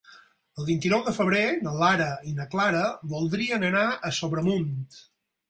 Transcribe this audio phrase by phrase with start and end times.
[0.61, 2.81] El vint-i-nou de febrer na Lara i na Clara
[3.13, 4.75] voldrien anar a Sobremunt.